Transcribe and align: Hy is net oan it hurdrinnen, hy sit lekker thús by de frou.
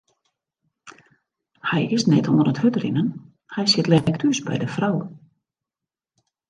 Hy 1.71 1.81
is 1.97 2.07
net 2.11 2.29
oan 2.31 2.49
it 2.51 2.61
hurdrinnen, 2.61 3.09
hy 3.55 3.63
sit 3.73 3.89
lekker 3.93 4.19
thús 4.21 4.39
by 4.47 4.55
de 4.61 4.69
frou. 4.75 4.95